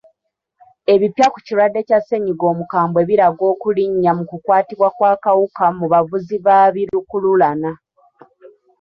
Ebipya 0.93 1.25
ku 1.33 1.39
kirwadde 1.45 1.79
kya 1.87 1.99
ssennyiga 2.01 2.45
omukambwe 2.53 3.01
biraga 3.09 3.43
okulinnya 3.53 4.11
mu 4.17 4.23
kukwatibwa 4.29 4.87
kw'akawuka 4.97 5.65
mu 5.77 5.85
bavuzi 5.93 6.37
ba 6.45 6.57
bi 6.73 6.83
lukululana. 6.91 7.71